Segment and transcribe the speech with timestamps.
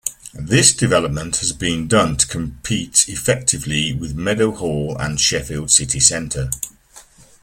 [0.33, 6.49] This development has been done to compete effectively with Meadowhall and Sheffield city centre.